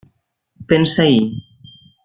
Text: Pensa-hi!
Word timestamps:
Pensa-hi! 0.71 1.21